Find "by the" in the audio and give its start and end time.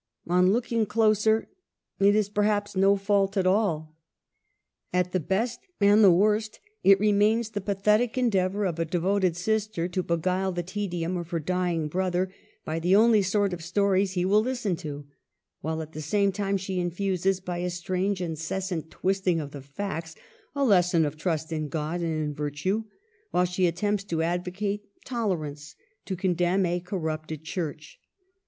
12.65-12.95